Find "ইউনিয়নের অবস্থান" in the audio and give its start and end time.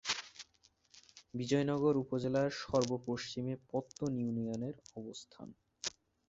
4.21-5.47